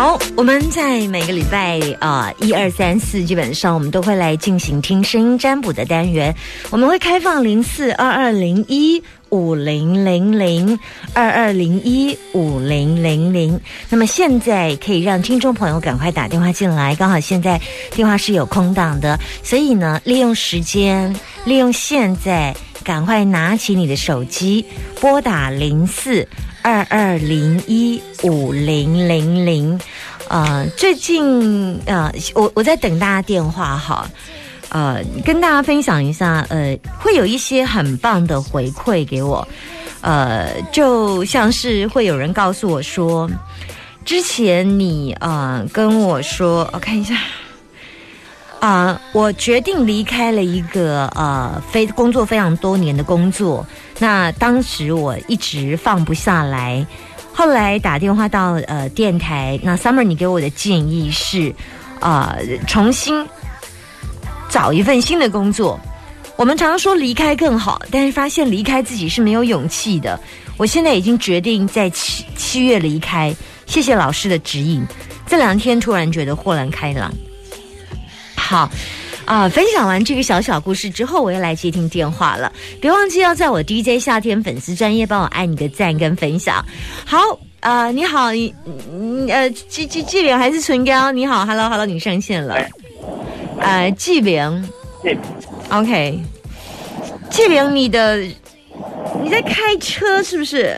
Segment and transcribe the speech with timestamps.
[0.00, 6.34] 好，我们在每个礼拜啊一二三四，基本上我们都会来进行听声音占卜的单元。
[6.70, 10.78] 我们会开放零四二二零一五零零零
[11.12, 13.60] 二二零一五零零零。
[13.90, 21.14] 那么现在可以让听众朋友赶快打电话进来，刚好现在电话是有空档的，所以呢，利用时间，
[21.44, 24.64] 利用现在，赶快拿起你的手机，
[24.98, 26.26] 拨打零四。
[26.62, 29.80] 二二零一五零零零，
[30.28, 34.08] 呃，最近呃，我我在等大家电话哈，
[34.68, 39.46] 呃，跟大家分享一下，呃，会有一些很棒的回馈给我，
[40.02, 43.28] 呃，就像是会有人告诉我说，
[44.04, 47.16] 之前你呃跟我说，我看一下，
[48.60, 53.66] 啊，我决定离开了一个呃非工作非常多年的工作。
[54.00, 56.84] 那当时我一直放不下来，
[57.34, 61.54] 后来打电话到呃电台，那 Summer 你给我的建议是，
[62.00, 62.34] 啊
[62.66, 63.24] 重新
[64.48, 65.78] 找一份新的工作。
[66.36, 70.18] 我们常说离开更好，但是发现离开自己是没有勇气的。
[70.56, 74.82] 我现在已经决定在七七月离开，谢谢老师的指引。
[75.26, 77.12] 这两天突然觉得豁然开朗。
[78.34, 78.70] 好。
[79.30, 79.48] 啊！
[79.48, 82.52] 分享完这个小小故事之后，我又来接听电话了。
[82.80, 86.64] 别忘记要在我 DJ 夏天粉丝专业帮我按你个赞跟分享。
[87.06, 87.16] 好，
[87.60, 88.52] 啊，你好，你
[89.28, 91.12] 呃，纪纪纪玲还是唇膏？
[91.12, 92.56] 你好，Hello Hello，你上线了。
[93.60, 94.68] 呃，纪玲
[95.68, 96.18] ，OK，
[97.30, 98.16] 纪玲，你的
[99.22, 100.76] 你在开车是不是？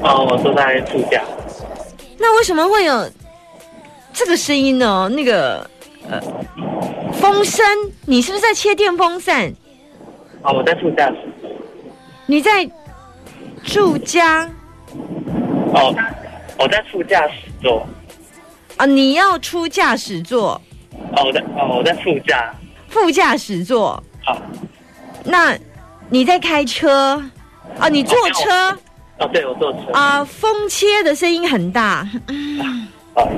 [0.00, 1.22] 哦，我坐在副驾。
[2.16, 3.06] 那为什么会有
[4.14, 5.06] 这个声音呢？
[5.14, 5.68] 那个
[6.08, 6.18] 呃。
[7.20, 7.64] 风声，
[8.06, 9.52] 你是不是在切电风扇？
[10.42, 11.16] 啊，我在副驾驶。
[12.26, 12.68] 你在
[13.62, 14.48] 住家？
[15.74, 15.94] 哦，
[16.58, 17.86] 我在副驾驶座。
[18.78, 20.60] 啊，你要出驾驶座？
[21.14, 22.54] 哦，我在哦，我在副驾。
[22.88, 24.02] 副驾驶座。
[24.24, 24.40] 好。
[25.22, 25.54] 那
[26.08, 27.22] 你在开车？
[27.78, 28.78] 啊，你坐车？
[29.18, 29.92] 哦，对，我坐车。
[29.92, 32.08] 啊，风切的声音很大。
[33.14, 33.28] 哦。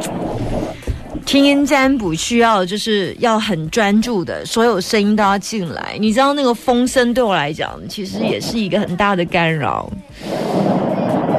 [1.25, 5.97] 听音占卜需要就是要很专注的，所有声音都要进来。
[5.99, 9.91] 你知道那个风声对我来讲，其实也是一个很大的干扰。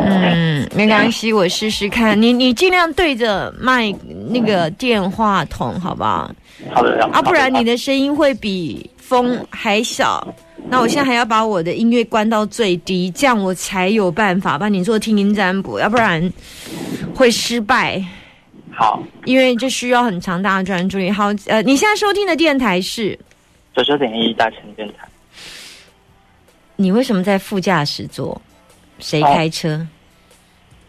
[0.06, 2.20] 嗯，没关系，我试试看。
[2.22, 3.94] 你你尽量对着麦
[4.30, 6.30] 那个电话筒，好不好？
[6.74, 7.04] 好的。
[7.12, 10.26] 啊，不然你的声音会比风还小。
[10.70, 16.32] 那我现在还要把我的音乐关到最低，这样我才有办法帮你做听音占卜，要不然
[17.14, 18.04] 会失败。
[18.76, 21.12] 好，因为这需要很强大的专注力。
[21.12, 23.18] 好，呃，你现在收听的电台是
[23.76, 25.08] 九九点一大成电台。
[26.76, 28.42] 你为什么在副驾驶座？
[29.00, 29.86] 谁开车？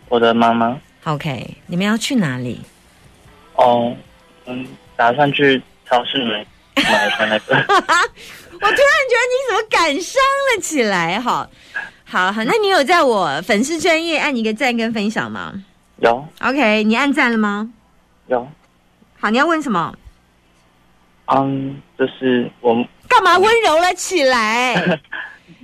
[0.08, 0.80] 我的妈妈。
[1.04, 2.60] OK，你们要去哪里？
[3.56, 3.94] 哦，
[4.46, 4.66] 嗯，
[4.96, 6.46] 打算去超市买
[6.76, 7.54] 买一下那个。
[8.54, 11.20] 我突然觉得你怎么感伤了起来？
[11.20, 11.50] 好，
[12.04, 15.52] 好，好，那你有在我粉丝专业按一个赞跟分享吗？
[16.00, 17.70] 有，OK，你按赞了吗？
[18.26, 18.46] 有，
[19.18, 19.94] 好，你要问什么？
[21.26, 22.74] 嗯，就是我
[23.08, 24.74] 干嘛温柔了起来？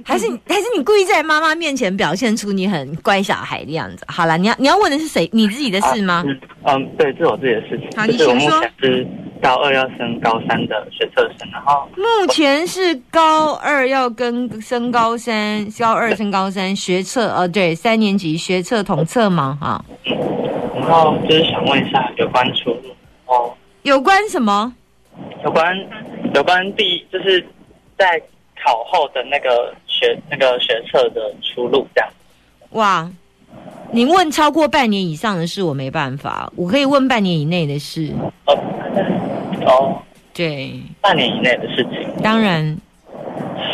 [0.05, 4.05] 还是还是你故意在妈妈面前表现出你很乖小孩的样子？
[4.09, 5.29] 好了，你要你要问的是谁？
[5.33, 6.25] 你自己的事吗？
[6.65, 7.89] 嗯，对，是我自己的事情。
[7.97, 8.63] 好，你先说。
[8.81, 9.07] 是
[9.43, 19.57] 高二要升高三的学测生，然后目前是高二要跟升高三，高二升高三学测，呃，对，三年级学测统测吗？
[19.59, 19.83] 哈。
[20.91, 22.91] 后就是想问一下有关出路
[23.27, 23.55] 哦。
[23.83, 24.75] 有关什么？
[25.45, 25.77] 有关
[26.34, 27.45] 有关第就是
[27.99, 28.21] 在
[28.62, 32.11] 考后的那个学那个学测的出路这样。
[32.71, 33.11] 哇，
[33.91, 38.13] 您问超过半年以上的事，我没办法，我可以问半年以内的事。
[38.47, 38.59] 哦，
[39.66, 40.03] 哦，
[40.33, 42.09] 对，半年以内的事情。
[42.22, 42.77] 当然。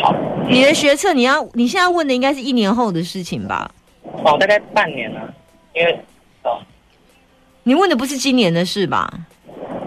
[0.01, 0.15] 好。
[0.49, 3.69] 你的学测，你要你现在问的应该是一年后的事情吧？
[4.23, 5.27] 哦，大概半年啊，
[5.75, 5.99] 因为哦，
[7.67, 9.11] 你问的不是今年的事吧？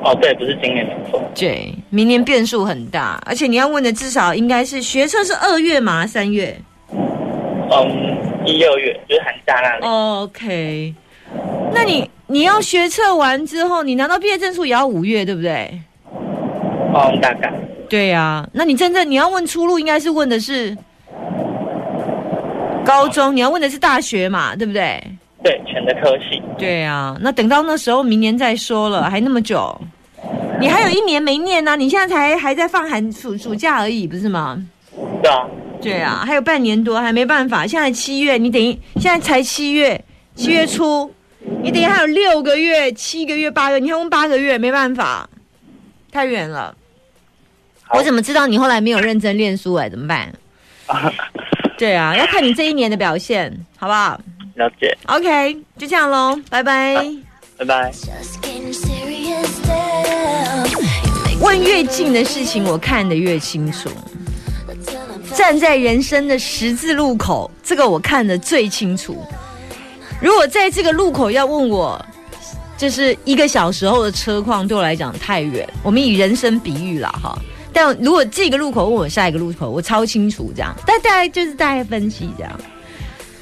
[0.05, 1.19] 哦，对，不是今年的错。
[1.35, 6.07] 对，明年变数很大，而且你要问的至少应该是学测是二月嘛？
[6.07, 6.55] 三月？
[6.93, 9.87] 嗯，一二月就是寒假那里。
[9.87, 10.95] OK，
[11.73, 15.81] 那你你要学测完之后，你拿到毕业证书也要五月，对不对？
[16.93, 17.51] 哦，大概。
[17.89, 20.77] 对呀，那你真正你要问出路，应该是问的是
[22.85, 25.03] 高中，你要问的是大学嘛，对不对？
[25.43, 26.43] 对，全的科系。
[26.59, 29.81] 对啊，那等到那时候明年再说了，还那么久，
[30.61, 34.63] 你还有一年没念呢、你现在才还在放寒暑暑假而已，不是吗？
[35.23, 35.49] 对啊，
[35.81, 37.67] 对啊，还有半年多，还没办法。
[37.67, 40.05] 现在七月，你等于现在才七月，
[40.35, 41.11] 七月初，
[41.63, 45.29] 你等于还有六个月、七个月、八个月，你还问八个月，没办法，
[46.13, 46.77] 太远了。
[47.95, 49.89] 我怎么知道你后来没有认真练书哎？
[49.89, 50.31] 怎么办？
[51.79, 54.21] 对啊，要看你这一年的表现，好不好
[54.61, 57.03] 了解，？OK，就这样喽，拜拜。
[57.57, 57.91] 拜拜。
[61.41, 63.89] 问越近的事情，我看得越清楚。
[65.35, 69.17] 站在人生的十字路口，这个我看得最清楚。
[70.21, 72.05] 如果在这个路口要问我，
[72.77, 75.67] 就是一个小时后的车况，对我来讲太远。
[75.83, 77.39] 我们以人生比喻啦，哈。
[77.73, 80.77] 但如果这个路口问我下一个路口，我超清楚这样。
[80.85, 82.61] 但大概就是大概分析这样。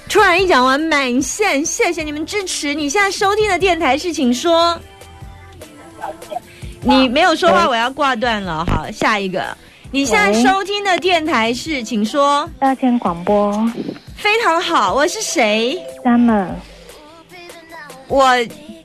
[0.08, 2.74] 突然一讲完满线，谢谢你们支持。
[2.74, 4.78] 你现在收听的电台是，请说。
[6.80, 8.64] 你没有说话，我要挂断了。
[8.64, 9.44] 好，下一个。
[9.90, 12.48] 你现在收听的电台是，请说。
[12.58, 13.52] 大千广播
[14.16, 16.46] 非常好，我是谁？，Summer，
[18.06, 18.32] 我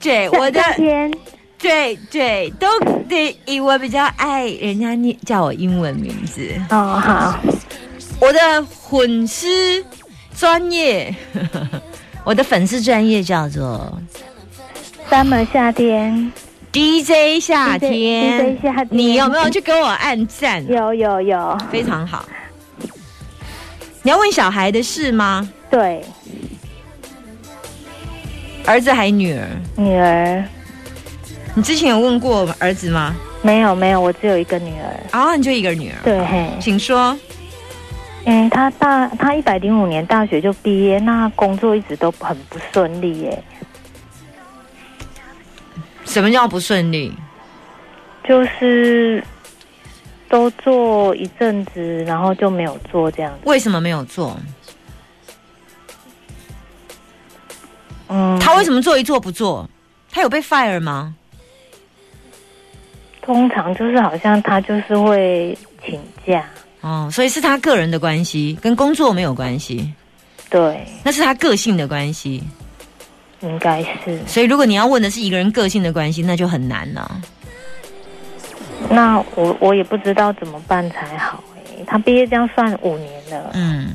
[0.02, 1.14] 对我的夏天，
[1.58, 2.68] 对对都
[3.08, 6.50] 对，我比较爱人家念叫我英文名字。
[6.70, 7.40] 哦好，
[8.20, 9.84] 我的粉丝
[10.44, 11.16] 专业，
[12.26, 13.98] 我的粉丝专业叫做
[15.10, 16.30] Summer 夏天
[16.74, 18.58] ，DJ 夏天。
[18.58, 20.62] DJ 夏天你有没有去给我按赞？
[20.68, 22.26] 有有有，非常好。
[24.02, 25.50] 你要问小孩的事吗？
[25.72, 26.04] 对，
[28.66, 29.48] 儿子还女儿？
[29.78, 30.44] 女儿
[31.56, 33.16] 你之前有问过儿子吗？
[33.42, 35.96] 没有没有，我只有一个女儿，哦，你就一个女儿。
[36.04, 37.18] 对嘿，请说。
[38.26, 43.44] 嗯，他大他一百零五年大学就毕业，那工作一直都很不顺利耶，
[46.06, 47.14] 什么叫不顺利？
[48.24, 49.22] 就是
[50.30, 54.40] 都做一阵子，然后就没有做这样子，为什么没有做？
[58.08, 59.70] 嗯，他为什么做一做不做？
[60.10, 61.14] 他有被 fire 吗？
[63.22, 66.46] 通常就是好像他就是会请假，
[66.84, 69.92] 哦，所以是他个人的关系，跟工作没有关系，
[70.50, 72.44] 对，那是他个性的关系。
[73.40, 74.22] 应该是。
[74.28, 77.22] 所以如果你要问的是一个人个性的关系，那就很难了。
[78.90, 83.94] 那我我也不知道怎么办才好哎、他毕业这样算五年了，嗯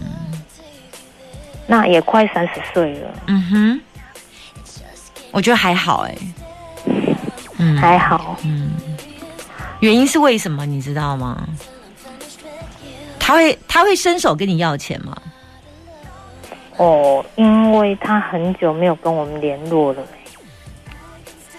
[1.67, 3.81] 那也快三十岁了，嗯哼，
[5.31, 6.17] 我觉得还好哎、
[7.58, 8.38] 嗯，还好。
[8.44, 8.70] 嗯，
[9.81, 11.46] 原因是为什么你知道吗？
[13.28, 15.14] 他会他会伸手跟你要钱吗？
[16.78, 20.02] 哦，因为他很久没有跟我们联络了、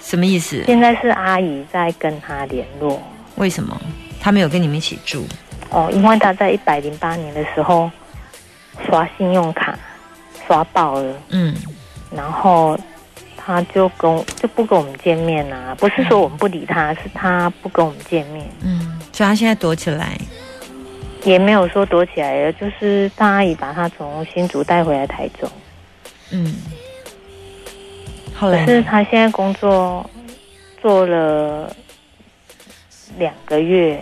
[0.02, 0.64] 什么意思？
[0.66, 3.00] 现在是阿姨在跟他联络。
[3.36, 3.80] 为什么
[4.20, 5.28] 他没有跟你们一起住？
[5.70, 7.92] 哦，因为他在一百零八年的时候
[8.88, 9.78] 刷信用卡
[10.48, 11.56] 刷爆了，嗯
[12.10, 12.76] 然后
[13.38, 20.18] 他就跟就不跟我们见面啊，不是说我们不理他，是他不跟我们见面，嗯，所以他现在躲起来。
[21.24, 25.50] 也没有说躲起来了，就是大阿姨把他从新竹带回来台中。
[26.32, 26.56] 嗯，
[28.38, 30.08] 后可是他现在工作
[30.82, 31.76] 做了
[33.18, 34.02] 两个月，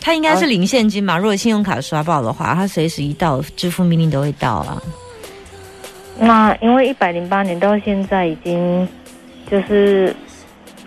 [0.00, 1.18] 他应该是零现金嘛？
[1.18, 4.82] 如果信用卡刷爆的话，他随时一到支付命令都会到啊。
[6.18, 8.88] 那因为一百零八年到现在已经
[9.50, 10.14] 就是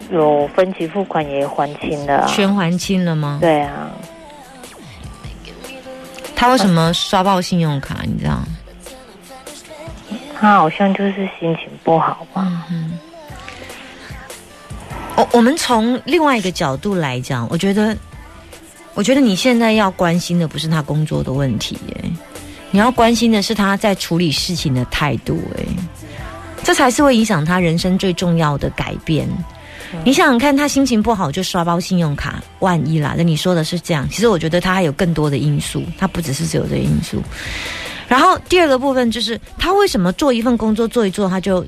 [0.10, 3.38] 有分期付款也还清了、啊，全还清了吗？
[3.40, 3.92] 对啊，
[6.42, 8.00] 他为什么刷爆信用卡？
[8.04, 8.40] 你知道？
[10.40, 12.66] 他好像就是心情不好吧？
[12.72, 12.98] 嗯
[15.16, 17.96] 我我们从另外一个角度来讲，我觉得，
[18.96, 22.12] 我觉得你现在要关心的不是他工作的问题，耶，
[22.72, 25.64] 你要关心的是他在处理事情的态度，哎，
[26.64, 29.30] 这才是会影响他人生最重要的改变。
[30.04, 37.22] 你想想看，他心情不好就刷爆信用卡，万一啦，那你说的是这样，其实我觉得他还有更多的因素，他不只是只有这个因素。
[38.08, 41.66] 然后第二个部分就是他为什么做一份工作做一做，他就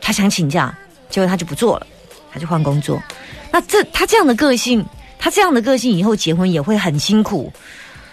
[0.00, 0.76] 他想请假，
[1.10, 1.86] 结果他就不做了，
[2.32, 3.02] 他就换工作。
[3.50, 4.84] 那这他这样的个性，
[5.18, 7.52] 他这样的个性以后结婚也会很辛苦，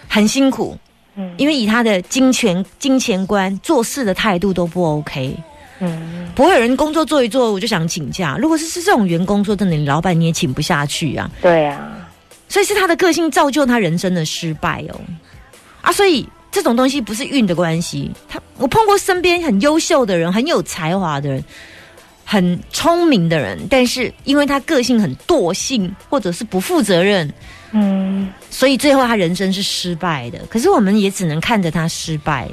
[0.08, 0.76] 很辛苦，
[1.16, 5.36] 嗯因为以他的金钱金钱观做事的态度都不 OK。
[5.80, 8.36] 嗯，不会有人工作做一做我就想请假。
[8.38, 11.30] 如果是是这种员工，说真的，你老板你也请不下去啊。
[11.40, 12.06] 对啊，
[12.48, 15.00] 所以是他的个性造就他人生的失败哦。
[15.80, 18.10] 啊，所以这种东西不是运的关系。
[18.28, 21.42] 他我碰过身边很优秀的人，很有才华的人，
[22.26, 27.32] 很聪明的人，但是因为他个性很惰性，或者是不负责任，
[27.72, 30.40] 嗯所以最后他人生是失败的。
[30.50, 32.46] 可是我们也只能看着他失败，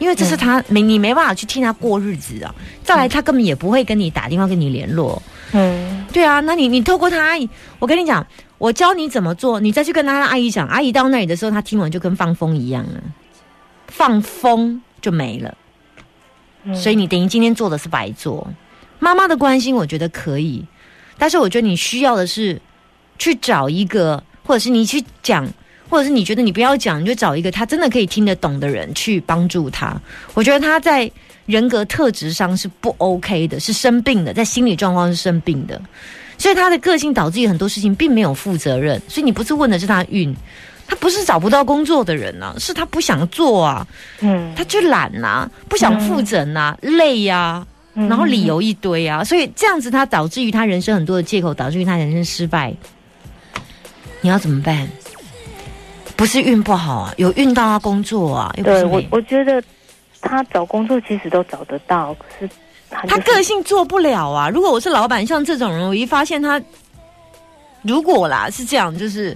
[0.00, 2.52] 因为这是他没你没办法去替他过日子啊。
[2.82, 5.22] 再来，他根本也不会跟你打电话跟你联络。
[5.52, 8.26] 嗯对啊，那你你透过他阿姨，我跟你讲，
[8.58, 13.00] 我教你怎么做，你再去跟他阿姨讲，阿姨到那里的时候，他听完就跟放风一样了，
[13.86, 15.56] 放风就没了。
[16.64, 18.46] 嗯所以你等于今天做的是白做。
[18.98, 20.64] 妈妈的关心，我觉得可以，
[21.16, 22.60] 但是我觉得你需要的是
[23.18, 25.48] 去找一个，或者是你去讲，
[25.90, 30.00] 或者是你觉得你不要讲，你就找一个他真的可以听得懂的人去帮助他。
[30.32, 31.10] 我觉得他在
[31.46, 35.80] 人格特质上是不 OK 的，是生病的，在心理状况是生病的，
[36.38, 39.02] 所以他的个性导致于很多事情并没有负责任。
[39.08, 40.32] 所以你不是问的是他运，
[40.86, 43.84] 他不是找不到工作的人啊，是他不想做啊，
[44.20, 52.72] 嗯他就懒呐、不想负责呐、累呀、嗯然后理由一堆啊，所以这样子他导致于他人生很多的借口，导致于他人生失败。
[54.20, 54.88] 你要怎么办？
[56.20, 59.62] 不是运不好啊，有运到他工作啊，又不对我我觉得
[60.20, 62.50] 他找工作其实都找得到，可是
[62.90, 64.46] 他他就是个性做不了啊。
[64.50, 66.60] 如果我是老板，像这种人，我一发现他，
[67.80, 69.34] 如果啦是这样，就是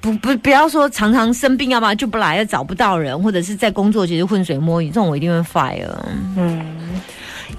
[0.00, 5.86] 不不不要说常常生病，要不然就不来，又找不到人，或者是在工作其实浑水摸鱼，这种我一定会 fire。
[6.34, 6.98] 嗯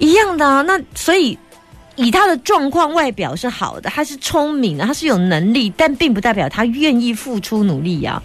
[0.00, 0.62] 一样的啊。
[0.62, 1.38] 那所以
[2.00, 8.22] 以他的状况外表是好的，他是聪明的，他是有能力，但并不代表他愿意付出努力呀、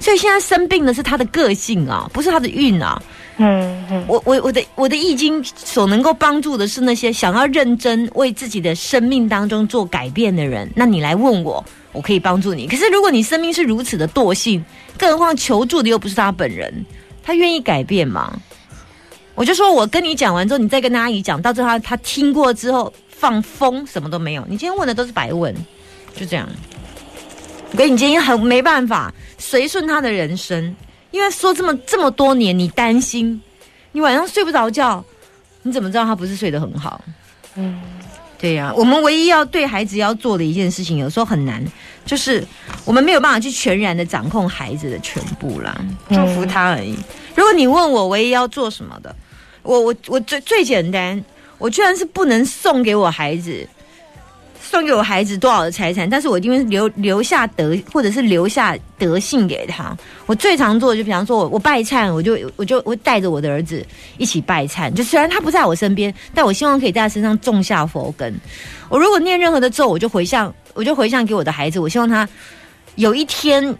[0.00, 3.02] 所以现在生病的是他的个性啊，不是他的运啊。
[3.38, 10.70] 嗯嗯我我我的我的易经所能够帮助的是那些想要认真为自己的生命当中做改变的人。
[10.76, 12.68] 那你来问我，我可以帮助你。
[12.68, 14.62] 可是如果你生命是如此的惰性，
[14.98, 16.84] 更何况求助的又不是他本人，
[17.22, 18.38] 他愿意改变吗？
[19.34, 24.44] 我就说我跟你讲完之后，你再跟他阿姨讲，到最后他他听过之后放风，什么都没有。
[24.48, 25.54] 你今天问的都是白问，
[26.12, 26.48] 就这样。
[27.70, 30.74] 我跟你今天很没办法随顺他的人生，
[31.12, 33.40] 因为说这么这么多年，你担心，
[33.92, 35.04] 你晚上睡不着觉，
[35.62, 37.00] 你怎么知道他不是睡得很好？
[37.54, 37.80] 嗯
[38.40, 41.64] 对呀、我们唯一要对孩子要做的一件事情，有时候很难，
[42.04, 42.44] 就是
[42.84, 46.98] 我们没有办法去全然的掌控孩子的全部啦，祝福他而已。
[47.36, 49.14] 如果你问我唯一要做什么的，
[49.62, 51.24] 我我我最最简单，
[51.62, 53.64] 我居然是不能送给我孩子，
[54.60, 59.96] 送给我孩子多少的财产，但是我因为留留下德，或者是留下德性给他。
[60.26, 63.86] 我最常做的就比方说我我拜忏，我就我就我带着我的儿子
[64.18, 64.92] 一起拜忏。
[64.92, 68.34] 就虽然他不在我身边，但我希望可以在他身上种下佛根。
[68.88, 71.78] 我如果念任何的咒，我就回向，我就回向给我的孩子。
[71.78, 72.28] 我希望他
[72.96, 73.72] 有一天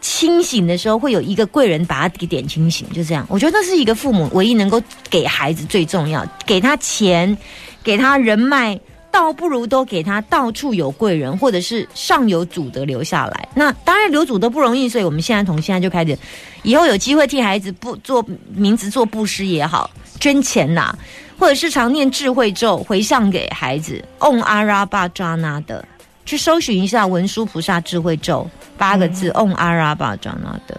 [0.00, 3.26] 清醒的时候，会有一个贵人把他给点清醒，就这样。
[3.28, 7.36] 我觉得那是一个父母唯一能够给孩子最重要，给他钱，
[7.82, 8.78] 给他人脉。
[9.08, 13.48] 倒不如都给他到处有贵人，或者是上有祖德留下来。
[13.54, 16.18] 那当然留祖德不容易，所以我们现在从现在就开始，
[16.64, 18.22] 以后有机会替孩子布做
[18.54, 20.94] 名字做布施也好，捐钱呐、
[21.38, 25.82] 或者是常念智慧咒回向给孩子，嗡阿拉巴扎那的，
[26.26, 30.78] 去搜寻一下文殊菩萨智慧咒八个字，嗡阿拉巴扎那的。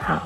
[0.00, 0.22] 好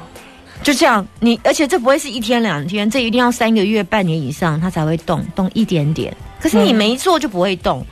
[0.63, 6.15] 就这样，你而且这不会是一天两天，这一定要三个月、半年以上，它才会动，动一点点。
[6.41, 7.87] 可是你没做就不会动，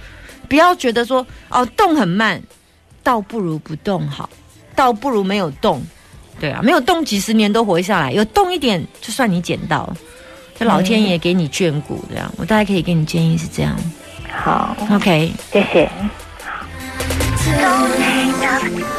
[0.48, 2.42] 不要觉得说哦动很慢，
[3.04, 4.28] 倒不如不动好，
[4.74, 5.80] 倒不如没有动。
[6.38, 9.90] 对啊，没有动几十年都活下来，有动一点就算你捡到，
[10.58, 13.74] 这老天爷给你眷顾，这样我大概可以给你建议是这样。
[14.30, 15.88] 好，OK，谢谢。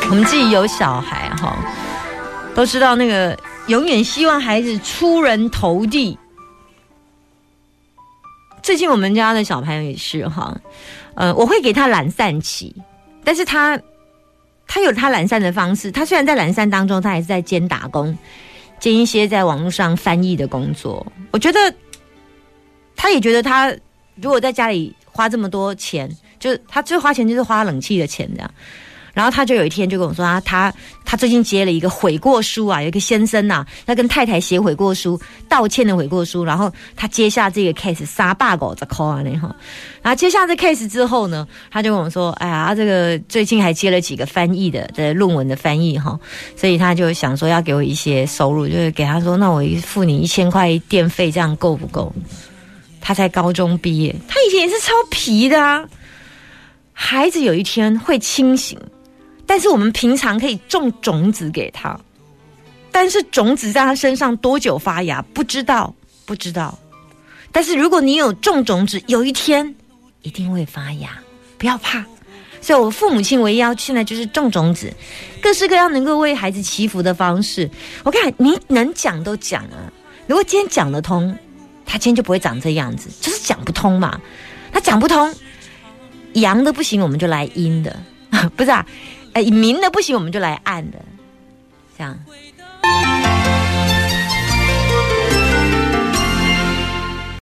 [0.10, 1.58] 我们自己有小孩哈，
[2.56, 3.38] 都知道那个
[3.68, 6.18] 永远希望孩子出人头地。
[8.63, 10.58] 最近我们家的小朋友也是哈，
[11.16, 12.75] 呃，我会给他懒散期，
[13.24, 13.80] 但是他
[14.66, 15.92] 他有他懒散的方式。
[15.92, 18.18] 他虽然在懒散当中，他还是在兼打工，
[18.80, 21.06] 兼一些在网络上翻译的工作。
[21.32, 21.74] 我觉得
[22.96, 23.74] 他也觉得他
[24.16, 28.51] 如果在家里花这么多钱，就他最花钱就是花冷气的钱这样。
[29.13, 30.72] 然后他就有一天就跟我说啊，他
[31.03, 36.46] 他最近接了一个悔过书啊，有一个先生呐、他跟太太写悔过书，道歉的悔过书。
[36.46, 39.56] 然后他接下这个 case 杀霸狗在扣啊那哈，
[40.03, 46.20] 然后接下这 case 之后呢，他就跟我说，哎呀，他这个最近还接了几个翻译的的论文的翻译哈，
[46.56, 52.13] 所以他就想说要给我一些收入，就是给他说，那我付你一千块电费，这样够不够？
[53.01, 55.84] 他才高中毕业，他以前也是超皮的啊。
[57.00, 58.80] 孩子有一天会清醒。
[59.46, 61.98] 但是我们平常可以种种子给他，
[62.92, 65.94] 但是种子在他身上多久发芽不知道，
[66.25, 66.77] 不知道。
[67.51, 69.74] 但是如果你有种种子，有一天
[70.24, 71.12] 一定会发芽，
[71.58, 72.04] 不要怕。
[72.60, 74.92] 所以我父母亲唯一要现在就是种种子，
[75.42, 77.70] 各式各样能够为孩子祈福的方式。
[78.04, 79.88] 我看你能讲都讲啊，
[80.27, 81.34] 如果今天讲得通，
[81.86, 84.20] 他今天就不会长这样子，就是讲不通嘛。
[84.74, 85.34] 他讲不通，
[86.34, 87.96] 阳的不行，我们就来阴的，
[88.55, 88.86] 不是啊？
[89.34, 90.98] 呃，明的不行，我们就来暗的，
[91.98, 92.17] 这样。